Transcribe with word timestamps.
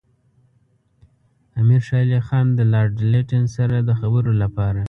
امیر 1.59 1.81
شېر 1.87 1.99
علي 2.05 2.19
خان 2.27 2.47
د 2.55 2.59
لارډ 2.73 2.93
لیټن 3.11 3.43
سره 3.55 3.75
د 3.87 3.89
خبرو 3.99 4.31
لپاره. 4.41 4.79